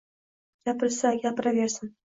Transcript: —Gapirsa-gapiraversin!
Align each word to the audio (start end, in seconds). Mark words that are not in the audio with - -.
—Gapirsa-gapiraversin! 0.69 1.95